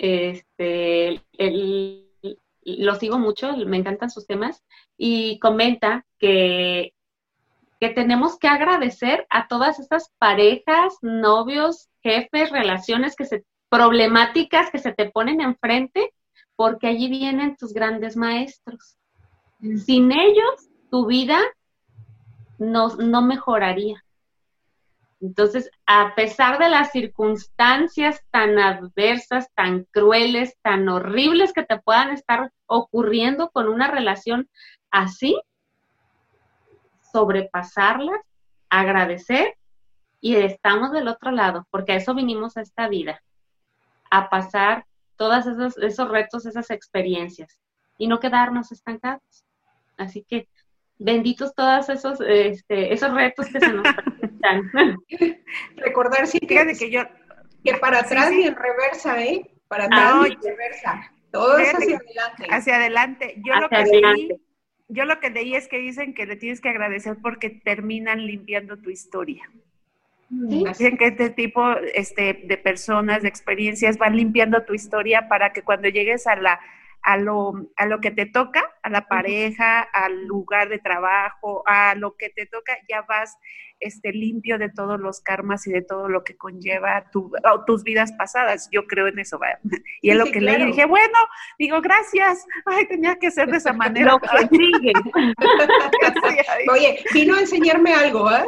este, 0.00 1.22
lo 2.64 2.94
sigo 2.94 3.18
mucho, 3.18 3.54
me 3.66 3.76
encantan 3.76 4.10
sus 4.10 4.26
temas, 4.26 4.64
y 4.96 5.38
comenta 5.40 6.06
que, 6.18 6.94
que 7.78 7.90
tenemos 7.90 8.38
que 8.38 8.48
agradecer 8.48 9.26
a 9.28 9.46
todas 9.46 9.78
estas 9.78 10.10
parejas, 10.18 10.96
novios, 11.02 11.90
jefes, 12.02 12.50
relaciones 12.50 13.14
que 13.14 13.26
se, 13.26 13.44
problemáticas 13.68 14.70
que 14.70 14.78
se 14.78 14.92
te 14.92 15.10
ponen 15.10 15.42
enfrente, 15.42 16.14
porque 16.56 16.86
allí 16.86 17.08
vienen 17.08 17.56
tus 17.56 17.74
grandes 17.74 18.16
maestros. 18.16 18.96
Mm. 19.58 19.76
Sin 19.76 20.12
ellos, 20.12 20.70
tu 20.90 21.06
vida 21.06 21.38
no, 22.58 22.88
no 22.96 23.20
mejoraría. 23.20 24.02
Entonces, 25.20 25.70
a 25.84 26.14
pesar 26.14 26.58
de 26.58 26.70
las 26.70 26.92
circunstancias 26.92 28.22
tan 28.30 28.58
adversas, 28.58 29.48
tan 29.54 29.84
crueles, 29.84 30.56
tan 30.62 30.88
horribles 30.88 31.52
que 31.52 31.64
te 31.64 31.78
puedan 31.78 32.10
estar 32.10 32.52
ocurriendo 32.66 33.50
con 33.50 33.68
una 33.68 33.88
relación 33.88 34.48
así, 34.90 35.38
sobrepasarlas, 37.12 38.20
agradecer 38.70 39.56
y 40.20 40.36
estamos 40.36 40.92
del 40.92 41.08
otro 41.08 41.32
lado, 41.32 41.66
porque 41.70 41.92
a 41.92 41.96
eso 41.96 42.14
vinimos 42.14 42.56
a 42.56 42.62
esta 42.62 42.88
vida, 42.88 43.22
a 44.10 44.30
pasar 44.30 44.86
todos 45.16 45.46
esos, 45.46 45.76
esos 45.78 46.08
retos, 46.08 46.46
esas 46.46 46.70
experiencias 46.70 47.60
y 47.98 48.06
no 48.06 48.20
quedarnos 48.20 48.72
estancados. 48.72 49.44
Así 49.98 50.24
que 50.26 50.48
benditos 51.00 51.54
todos 51.54 51.88
esos, 51.88 52.20
este, 52.20 52.92
esos 52.92 53.12
retos 53.12 53.46
que 53.48 53.58
se 53.58 53.72
nos 53.72 53.94
presentan. 53.94 54.70
Recordar 55.76 56.26
sí 56.26 56.38
que, 56.38 56.76
que 56.78 56.90
yo 56.90 57.02
que 57.64 57.74
para 57.74 58.00
atrás 58.00 58.32
y 58.32 58.42
en 58.44 58.54
reversa, 58.54 59.22
¿eh? 59.22 59.50
Para 59.68 59.84
atrás 59.84 60.28
y 60.28 60.32
en 60.32 60.42
reversa. 60.42 61.12
Todo 61.30 61.58
es 61.58 61.74
hacia 61.74 61.96
adelante. 61.96 62.46
Hacia 62.50 62.76
adelante. 62.76 63.34
Yo 63.44 63.54
lo 63.56 63.68
que 63.68 63.84
leí, 63.84 64.28
yo 64.88 65.04
lo 65.04 65.20
que 65.20 65.30
leí 65.30 65.54
es 65.54 65.68
que 65.68 65.78
dicen 65.78 66.14
que 66.14 66.26
le 66.26 66.36
tienes 66.36 66.60
que 66.60 66.68
agradecer 66.68 67.16
porque 67.22 67.50
terminan 67.50 68.26
limpiando 68.26 68.78
tu 68.78 68.90
historia. 68.90 69.50
Dicen 70.28 70.96
que 70.96 71.06
este 71.06 71.30
tipo 71.30 71.72
este, 71.94 72.44
de 72.44 72.56
personas, 72.56 73.22
de 73.22 73.28
experiencias, 73.28 73.98
van 73.98 74.16
limpiando 74.16 74.62
tu 74.62 74.74
historia 74.74 75.28
para 75.28 75.52
que 75.52 75.62
cuando 75.62 75.88
llegues 75.88 76.26
a 76.26 76.36
la 76.36 76.60
a 77.02 77.16
lo, 77.16 77.52
a 77.76 77.86
lo 77.86 78.00
que 78.00 78.10
te 78.10 78.26
toca, 78.26 78.62
a 78.82 78.90
la 78.90 79.06
pareja, 79.06 79.80
al 79.80 80.26
lugar 80.26 80.68
de 80.68 80.78
trabajo, 80.78 81.62
a 81.66 81.94
lo 81.94 82.16
que 82.16 82.30
te 82.30 82.46
toca, 82.46 82.76
ya 82.88 83.02
vas 83.02 83.38
este, 83.80 84.12
limpio 84.12 84.58
de 84.58 84.68
todos 84.68 85.00
los 85.00 85.20
karmas 85.20 85.66
y 85.66 85.72
de 85.72 85.80
todo 85.82 86.08
lo 86.08 86.22
que 86.22 86.36
conlleva 86.36 87.10
tu, 87.10 87.32
tus 87.66 87.82
vidas 87.82 88.12
pasadas. 88.12 88.68
Yo 88.70 88.86
creo 88.86 89.08
en 89.08 89.18
eso. 89.18 89.40
Y 90.02 90.10
es 90.10 90.16
lo 90.16 90.24
que 90.26 90.40
leí 90.40 90.64
dije, 90.66 90.84
bueno, 90.86 91.18
digo, 91.58 91.80
gracias. 91.80 92.46
Ay, 92.64 92.86
tenía 92.86 93.16
que 93.16 93.30
ser 93.30 93.50
de 93.50 93.56
esa 93.58 93.72
manera. 93.80 94.14
Oye, 96.70 97.04
vino 97.12 97.36
a 97.36 97.40
enseñarme 97.40 97.94
algo, 97.94 98.30
¿eh? 98.30 98.44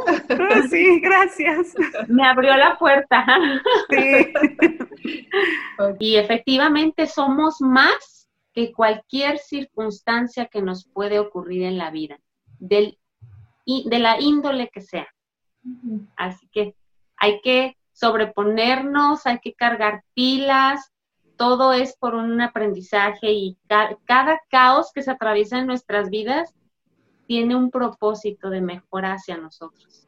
Sí, 0.70 1.00
gracias. 1.00 1.74
Me 2.08 2.26
abrió 2.26 2.56
la 2.56 2.78
puerta. 2.78 3.24
Sí. 3.90 4.32
Y 5.98 6.16
efectivamente 6.16 7.06
somos 7.06 7.60
más 7.60 8.21
que 8.52 8.72
cualquier 8.72 9.38
circunstancia 9.38 10.46
que 10.46 10.62
nos 10.62 10.84
puede 10.86 11.18
ocurrir 11.18 11.62
en 11.62 11.78
la 11.78 11.90
vida, 11.90 12.18
del, 12.58 12.98
de 13.66 13.98
la 13.98 14.20
índole 14.20 14.68
que 14.68 14.80
sea. 14.80 15.08
Así 16.16 16.48
que 16.48 16.74
hay 17.16 17.40
que 17.40 17.76
sobreponernos, 17.92 19.26
hay 19.26 19.38
que 19.38 19.54
cargar 19.54 20.04
pilas, 20.14 20.92
todo 21.36 21.72
es 21.72 21.96
por 21.96 22.14
un 22.14 22.40
aprendizaje 22.40 23.32
y 23.32 23.58
cada 23.66 24.40
caos 24.50 24.92
que 24.94 25.02
se 25.02 25.10
atraviesa 25.10 25.58
en 25.58 25.66
nuestras 25.66 26.10
vidas 26.10 26.54
tiene 27.26 27.56
un 27.56 27.70
propósito 27.70 28.50
de 28.50 28.60
mejora 28.60 29.14
hacia 29.14 29.36
nosotros. 29.36 30.06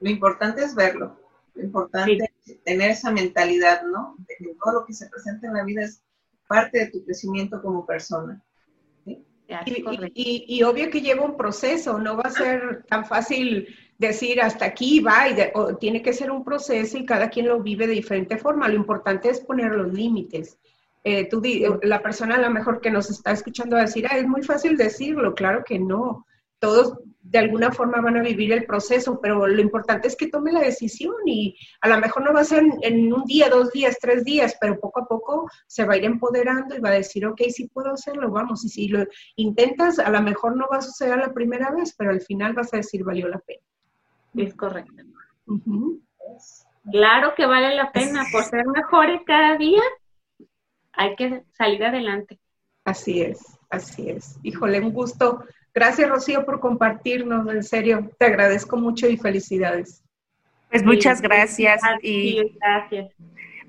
Lo 0.00 0.10
importante 0.10 0.62
es 0.62 0.74
verlo, 0.74 1.18
lo 1.54 1.62
importante 1.62 2.18
es 2.44 2.62
tener 2.62 2.90
esa 2.90 3.10
mentalidad, 3.10 3.82
¿no? 3.82 4.14
De 4.18 4.34
que 4.38 4.54
todo 4.62 4.80
lo 4.80 4.86
que 4.86 4.92
se 4.92 5.08
presenta 5.08 5.46
en 5.46 5.54
la 5.54 5.64
vida 5.64 5.82
es 5.82 6.02
parte 6.46 6.78
de 6.78 6.90
tu 6.90 7.04
crecimiento 7.04 7.60
como 7.60 7.84
persona. 7.84 8.42
Y, 10.14 10.62
obvio 10.62 10.90
que 10.90 11.00
lleva 11.00 11.24
un 11.24 11.36
proceso, 11.36 11.98
no 11.98 12.16
va 12.16 12.24
a 12.24 12.30
ser 12.30 12.84
tan 12.88 13.04
fácil 13.04 13.68
decir 13.98 14.40
hasta 14.40 14.66
aquí 14.66 15.00
va, 15.00 15.28
y 15.28 15.36
tiene 15.78 16.02
que 16.02 16.12
ser 16.12 16.30
un 16.30 16.44
proceso 16.44 16.98
y 16.98 17.06
cada 17.06 17.30
quien 17.30 17.48
lo 17.48 17.60
vive 17.60 17.86
de 17.86 17.94
diferente 17.94 18.36
forma. 18.38 18.68
Lo 18.68 18.74
importante 18.74 19.30
es 19.30 19.40
poner 19.40 19.72
los 19.72 19.92
límites. 19.92 20.58
Eh, 21.04 21.28
tú, 21.28 21.40
la 21.82 22.02
persona 22.02 22.34
a 22.34 22.40
lo 22.40 22.50
mejor 22.50 22.80
que 22.80 22.90
nos 22.90 23.08
está 23.10 23.30
escuchando 23.30 23.76
va 23.76 23.82
a 23.82 23.86
decir, 23.86 24.06
ah, 24.10 24.18
es 24.18 24.26
muy 24.26 24.42
fácil 24.42 24.76
decirlo, 24.76 25.34
claro 25.34 25.62
que 25.64 25.78
no. 25.78 26.26
Todos 26.58 26.98
de 27.28 27.38
alguna 27.38 27.72
forma 27.72 28.00
van 28.00 28.16
a 28.16 28.22
vivir 28.22 28.52
el 28.52 28.66
proceso, 28.66 29.20
pero 29.20 29.46
lo 29.46 29.60
importante 29.60 30.06
es 30.06 30.16
que 30.16 30.28
tome 30.28 30.52
la 30.52 30.60
decisión 30.60 31.14
y 31.24 31.56
a 31.80 31.88
lo 31.88 31.98
mejor 31.98 32.24
no 32.24 32.32
va 32.32 32.40
a 32.40 32.44
ser 32.44 32.64
en, 32.82 33.12
un 33.12 33.24
día, 33.24 33.48
dos 33.48 33.72
días, 33.72 33.98
tres 34.00 34.24
días, 34.24 34.56
pero 34.60 34.78
poco 34.78 35.00
a 35.00 35.06
poco 35.06 35.50
se 35.66 35.84
va 35.84 35.94
a 35.94 35.96
ir 35.96 36.04
empoderando 36.04 36.76
y 36.76 36.80
va 36.80 36.90
a 36.90 36.92
decir, 36.92 37.26
ok, 37.26 37.42
sí 37.48 37.68
puedo 37.68 37.90
hacerlo, 37.92 38.30
vamos, 38.30 38.64
y 38.64 38.68
si 38.68 38.88
lo 38.88 39.04
intentas, 39.34 39.98
a 39.98 40.10
lo 40.10 40.22
mejor 40.22 40.56
no 40.56 40.66
va 40.70 40.78
a 40.78 40.82
suceder 40.82 41.18
la 41.18 41.32
primera 41.32 41.70
vez, 41.72 41.94
pero 41.96 42.10
al 42.10 42.20
final 42.20 42.52
vas 42.52 42.72
a 42.72 42.78
decir, 42.78 43.02
valió 43.02 43.28
la 43.28 43.38
pena. 43.40 43.62
Es 44.34 44.54
correcto. 44.54 45.02
Claro 46.90 47.34
que 47.36 47.46
vale 47.46 47.74
la 47.74 47.90
pena, 47.90 48.24
por 48.30 48.44
ser 48.44 48.66
mejores 48.66 49.20
cada 49.26 49.56
día, 49.56 49.82
hay 50.92 51.16
que 51.16 51.42
salir 51.54 51.84
adelante. 51.84 52.38
Así 52.84 53.20
es, 53.20 53.40
así 53.68 54.10
es. 54.10 54.38
Híjole, 54.44 54.80
un 54.80 54.92
gusto 54.92 55.44
Gracias, 55.76 56.08
Rocío, 56.08 56.46
por 56.46 56.58
compartirnos, 56.58 57.46
en 57.52 57.62
serio, 57.62 58.10
te 58.18 58.24
agradezco 58.24 58.78
mucho 58.78 59.10
y 59.10 59.18
felicidades. 59.18 60.02
Pues 60.70 60.82
muchas 60.82 61.20
gracias. 61.20 61.82
y 62.00 62.56
gracias. 62.58 63.12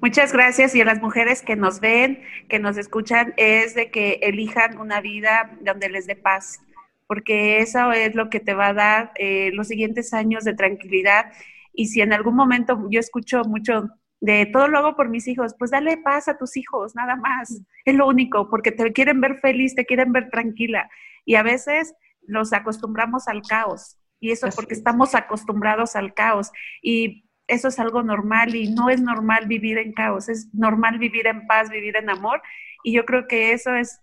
Muchas 0.01 0.31
gracias 0.31 0.73
y 0.73 0.79
a 0.79 0.85
las 0.85 1.01
mujeres 1.01 1.41
que 1.41 1.57
nos 1.57 1.81
ven, 1.81 2.23
que 2.47 2.59
nos 2.59 2.77
escuchan, 2.77 3.33
es 3.35 3.75
de 3.75 3.91
que 3.91 4.19
elijan 4.21 4.77
una 4.77 5.01
vida 5.01 5.57
donde 5.59 5.89
les 5.89 6.07
dé 6.07 6.15
paz, 6.15 6.61
porque 7.07 7.59
eso 7.59 7.91
es 7.91 8.15
lo 8.15 8.29
que 8.29 8.39
te 8.39 8.53
va 8.53 8.67
a 8.67 8.73
dar 8.73 9.11
eh, 9.15 9.51
los 9.53 9.67
siguientes 9.67 10.13
años 10.13 10.45
de 10.45 10.53
tranquilidad. 10.53 11.33
Y 11.73 11.87
si 11.87 11.99
en 11.99 12.13
algún 12.13 12.37
momento 12.37 12.87
yo 12.89 13.01
escucho 13.01 13.43
mucho 13.43 13.89
de 14.19 14.47
todo 14.47 14.67
lo 14.67 14.79
hago 14.79 14.95
por 14.95 15.09
mis 15.09 15.27
hijos, 15.27 15.55
pues 15.57 15.71
dale 15.71 15.97
paz 15.97 16.27
a 16.27 16.37
tus 16.37 16.57
hijos, 16.57 16.95
nada 16.95 17.15
más. 17.15 17.61
Es 17.85 17.95
lo 17.95 18.07
único, 18.07 18.49
porque 18.49 18.71
te 18.71 18.91
quieren 18.93 19.21
ver 19.21 19.39
feliz, 19.39 19.75
te 19.75 19.85
quieren 19.85 20.11
ver 20.11 20.29
tranquila. 20.29 20.89
Y 21.25 21.35
a 21.35 21.43
veces 21.43 21.93
nos 22.27 22.53
acostumbramos 22.53 23.27
al 23.27 23.41
caos. 23.41 23.97
Y 24.19 24.31
eso 24.31 24.47
porque 24.55 24.73
estamos 24.73 25.13
acostumbrados 25.13 25.95
al 25.95 26.13
caos. 26.13 26.51
Y 26.81 27.27
eso 27.47 27.69
es 27.69 27.79
algo 27.79 28.03
normal 28.03 28.55
y 28.55 28.73
no 28.73 28.89
es 28.89 29.01
normal 29.01 29.47
vivir 29.47 29.77
en 29.77 29.93
caos, 29.93 30.27
es 30.29 30.53
normal 30.53 30.99
vivir 30.99 31.27
en 31.27 31.47
paz, 31.47 31.69
vivir 31.69 31.95
en 31.95 32.09
amor. 32.09 32.41
Y 32.83 32.93
yo 32.93 33.05
creo 33.05 33.27
que 33.27 33.51
eso 33.53 33.73
es 33.73 34.01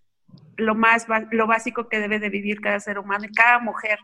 lo 0.56 0.75
más, 0.75 1.06
lo 1.30 1.47
básico 1.47 1.88
que 1.88 1.99
debe 1.99 2.18
de 2.18 2.30
vivir 2.30 2.61
cada 2.61 2.80
ser 2.80 2.99
humano 2.99 3.26
y 3.26 3.33
cada 3.33 3.59
mujer, 3.59 3.99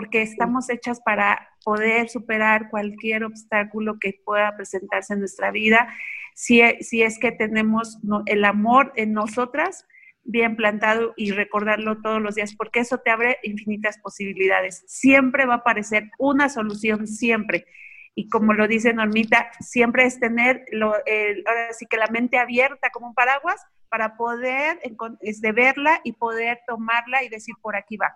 porque 0.00 0.22
estamos 0.22 0.70
hechas 0.70 0.98
para 1.04 1.50
poder 1.62 2.08
superar 2.08 2.70
cualquier 2.70 3.22
obstáculo 3.24 3.98
que 4.00 4.18
pueda 4.24 4.56
presentarse 4.56 5.12
en 5.12 5.18
nuestra 5.18 5.50
vida, 5.50 5.94
si, 6.34 6.62
si 6.80 7.02
es 7.02 7.18
que 7.18 7.32
tenemos 7.32 7.98
el 8.24 8.46
amor 8.46 8.94
en 8.96 9.12
nosotras 9.12 9.84
bien 10.24 10.56
plantado 10.56 11.12
y 11.18 11.32
recordarlo 11.32 12.00
todos 12.00 12.22
los 12.22 12.34
días, 12.34 12.54
porque 12.56 12.80
eso 12.80 12.96
te 12.96 13.10
abre 13.10 13.36
infinitas 13.42 13.98
posibilidades. 13.98 14.84
Siempre 14.86 15.44
va 15.44 15.56
a 15.56 15.58
aparecer 15.58 16.10
una 16.18 16.48
solución, 16.48 17.06
siempre. 17.06 17.66
Y 18.14 18.30
como 18.30 18.54
lo 18.54 18.68
dice 18.68 18.94
Normita, 18.94 19.50
siempre 19.60 20.04
es 20.04 20.18
tener, 20.18 20.64
lo, 20.72 20.94
ahora 20.94 21.72
sí 21.72 21.84
que 21.84 21.98
la 21.98 22.06
mente 22.06 22.38
abierta 22.38 22.88
como 22.90 23.08
un 23.08 23.14
paraguas 23.14 23.60
para 23.90 24.16
poder 24.16 24.80
este, 25.20 25.52
verla 25.52 26.00
y 26.04 26.12
poder 26.12 26.60
tomarla 26.66 27.22
y 27.22 27.28
decir 27.28 27.54
por 27.60 27.76
aquí 27.76 27.98
va, 27.98 28.14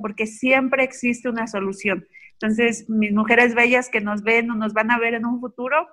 porque 0.00 0.26
siempre 0.26 0.84
existe 0.84 1.28
una 1.28 1.46
solución. 1.46 2.06
Entonces, 2.32 2.88
mis 2.88 3.12
mujeres 3.12 3.54
bellas 3.54 3.88
que 3.88 4.00
nos 4.00 4.22
ven 4.22 4.50
o 4.50 4.54
nos 4.54 4.72
van 4.72 4.90
a 4.90 4.98
ver 4.98 5.14
en 5.14 5.24
un 5.24 5.40
futuro, 5.40 5.88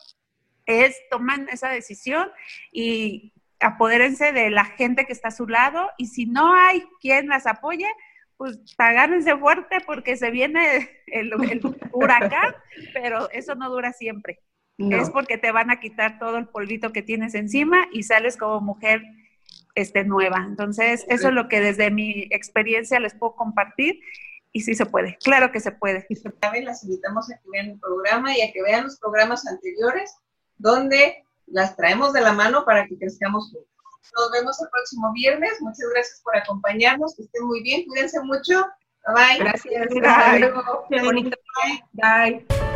es 0.66 0.96
toman 1.10 1.48
esa 1.50 1.70
decisión 1.70 2.30
y 2.72 3.34
apodérense 3.60 4.32
de 4.32 4.50
la 4.50 4.66
gente 4.66 5.06
que 5.06 5.14
está 5.14 5.30
a 5.30 5.32
su 5.32 5.48
lado 5.48 5.90
y 5.98 6.08
si 6.08 6.26
no 6.26 6.54
hay 6.54 6.84
quien 7.00 7.28
las 7.28 7.46
apoye, 7.46 7.88
pues 8.38 8.60
agárrense 8.78 9.38
fuerte 9.38 9.78
porque 9.86 10.18
se 10.18 10.32
viene 10.32 10.90
el, 11.08 11.32
huracán, 11.92 12.56
pero 12.94 13.30
eso 13.32 13.56
no 13.56 13.70
dura 13.70 13.94
siempre. 13.94 14.40
Es 14.78 15.12
porque 15.12 15.38
te 15.38 15.52
van 15.52 15.70
a 15.70 15.80
quitar 15.80 16.18
todo 16.18 16.38
el 16.38 16.48
polvito 16.48 16.92
que 16.92 17.04
tienes 17.04 17.36
encima 17.36 17.86
y 17.92 18.02
sales 18.02 18.36
como 18.36 18.62
mujer 18.62 19.04
este, 19.76 20.04
nueva. 20.04 20.46
Entonces, 20.48 21.06
eso 21.08 21.30
es 21.30 21.34
lo 21.34 21.48
que 21.48 21.60
desde 21.60 21.92
mi 21.92 22.28
experiencia 22.32 23.00
les 23.00 23.14
puedo 23.14 23.36
compartir 23.36 24.00
y 24.54 24.62
sí 24.62 24.76
se 24.76 24.86
puede, 24.86 25.18
claro 25.24 25.52
que 25.52 25.60
se 25.60 25.72
puede. 25.72 26.06
Y 26.10 26.16
también 26.40 26.66
las 26.66 26.84
invitamos 26.84 27.32
a 27.32 27.36
que 27.36 27.50
vean 27.52 27.70
el 27.70 27.80
programa 27.80 28.36
y 28.36 28.42
a 28.42 28.52
que 28.52 28.62
vean 28.62 28.84
los 28.84 29.00
programas 29.00 29.48
anteriores 29.48 30.16
donde 30.58 31.24
las 31.48 31.76
traemos 31.76 32.14
de 32.14 32.22
la 32.22 32.34
mano 32.34 32.66
para 32.66 32.86
que 32.86 32.98
crezcamos 32.98 33.52
juntos. 33.52 33.68
Nos 34.18 34.32
vemos 34.32 34.62
el 34.62 34.70
próximo 34.70 35.12
viernes. 35.14 35.54
Muchas 35.62 35.88
gracias 35.94 36.22
por 36.24 36.36
acompañarnos. 36.36 37.16
Que 37.16 37.24
estén 37.24 37.46
muy 37.46 37.62
bien. 37.64 37.86
Cuídense 37.86 38.20
mucho. 38.22 38.66
Bye 39.08 39.16
bye. 39.16 39.38
Gracias. 39.40 39.88
Hasta 40.04 40.40
luego. 40.40 40.86
Qué 40.90 41.02
bonito. 41.02 41.38
Bye. 41.94 42.46
bye. 42.46 42.71